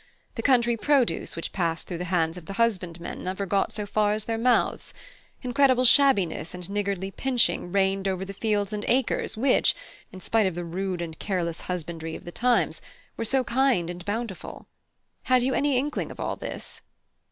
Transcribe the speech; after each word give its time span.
The 0.33 0.41
country 0.41 0.77
produce 0.77 1.35
which 1.35 1.51
passed 1.51 1.87
through 1.87 1.99
the 1.99 2.05
hands 2.05 2.35
of 2.35 2.47
the 2.47 2.53
husbandmen 2.53 3.23
never 3.23 3.45
got 3.45 3.71
so 3.71 3.85
far 3.85 4.13
as 4.13 4.25
their 4.25 4.35
mouths. 4.39 4.95
Incredible 5.43 5.85
shabbiness 5.85 6.55
and 6.55 6.67
niggardly 6.71 7.11
pinching 7.11 7.71
reigned 7.71 8.07
over 8.07 8.25
the 8.25 8.33
fields 8.33 8.73
and 8.73 8.83
acres 8.87 9.37
which, 9.37 9.75
in 10.11 10.19
spite 10.19 10.47
of 10.47 10.55
the 10.55 10.65
rude 10.65 11.03
and 11.03 11.19
careless 11.19 11.61
husbandry 11.61 12.15
of 12.15 12.25
the 12.25 12.31
times, 12.31 12.81
were 13.15 13.23
so 13.25 13.43
kind 13.43 13.91
and 13.91 14.03
bountiful. 14.03 14.65
Had 15.25 15.43
you 15.43 15.53
any 15.53 15.77
inkling 15.77 16.09
of 16.09 16.19
all 16.19 16.35
this?" 16.35 16.81